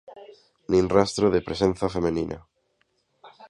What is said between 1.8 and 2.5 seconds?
feminina.